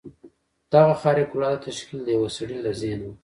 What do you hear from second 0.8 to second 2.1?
خارق العاده تشکیل د